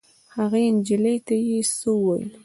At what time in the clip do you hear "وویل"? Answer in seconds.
1.95-2.29